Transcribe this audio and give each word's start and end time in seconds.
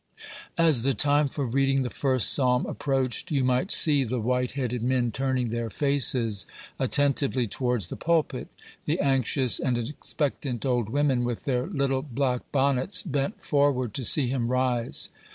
As 0.57 0.81
the 0.81 0.95
time 0.95 1.29
for 1.29 1.45
reading 1.45 1.83
the 1.83 1.91
first 1.91 2.33
psalm 2.33 2.65
approached, 2.65 3.29
you 3.29 3.43
might 3.43 3.71
see 3.71 4.03
the 4.03 4.19
white 4.19 4.53
headed 4.53 4.81
men 4.81 5.11
turning 5.11 5.49
their 5.49 5.69
faces 5.69 6.47
attentively 6.79 7.45
towards 7.45 7.89
the 7.89 7.95
pulpit; 7.95 8.47
the 8.85 8.99
anxious 8.99 9.59
and 9.59 9.77
expectant 9.77 10.65
old 10.65 10.89
women, 10.89 11.23
with 11.23 11.45
their 11.45 11.67
little 11.67 12.01
black 12.01 12.41
bonnets, 12.51 13.03
bent 13.03 13.43
forward 13.43 13.93
to 13.93 14.03
see 14.03 14.27
him 14.27 14.47
rise. 14.47 15.09